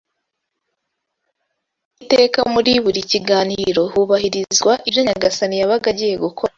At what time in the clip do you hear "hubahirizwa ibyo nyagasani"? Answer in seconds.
3.93-5.55